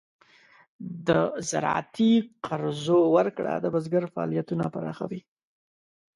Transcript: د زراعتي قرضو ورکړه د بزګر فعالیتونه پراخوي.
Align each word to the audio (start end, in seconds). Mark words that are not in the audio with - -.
د 1.07 1.09
زراعتي 1.49 2.11
قرضو 2.45 2.99
ورکړه 3.15 3.53
د 3.59 3.65
بزګر 3.73 4.03
فعالیتونه 4.13 4.65
پراخوي. 4.73 5.21